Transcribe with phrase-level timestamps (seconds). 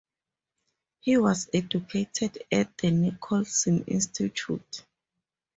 [1.01, 4.83] He was educated at the Nicolson Institute.